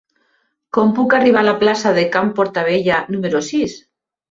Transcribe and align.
Com 0.77 0.93
puc 0.99 1.13
arribar 1.17 1.43
a 1.45 1.47
la 1.49 1.53
plaça 1.65 1.93
de 1.99 2.07
Can 2.17 2.33
Portabella 2.41 3.01
número 3.13 3.45
sis? 3.53 3.79